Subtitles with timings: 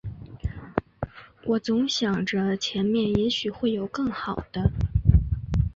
[1.45, 4.71] 我总想着前面也许会有更好的